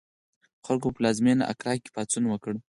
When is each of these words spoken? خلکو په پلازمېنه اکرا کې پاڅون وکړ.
خلکو 0.65 0.87
په 0.91 0.95
پلازمېنه 0.97 1.43
اکرا 1.51 1.73
کې 1.81 1.89
پاڅون 1.95 2.23
وکړ. 2.29 2.53